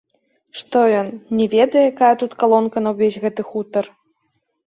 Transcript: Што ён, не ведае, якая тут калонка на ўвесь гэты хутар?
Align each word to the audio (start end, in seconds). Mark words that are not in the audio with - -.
Што 0.61 0.79
ён, 1.01 1.07
не 1.41 1.45
ведае, 1.55 1.83
якая 1.93 2.09
тут 2.23 2.31
калонка 2.43 2.77
на 2.85 2.89
ўвесь 2.97 3.21
гэты 3.27 3.41
хутар? 3.51 3.85